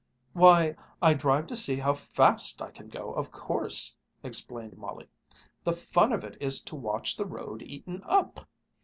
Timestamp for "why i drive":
0.33-1.45